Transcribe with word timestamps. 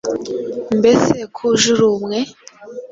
Mbese 0.79 1.15
ko 1.35 1.41
uje 1.51 1.67
uri 1.73 1.83
umwe, 1.93 2.19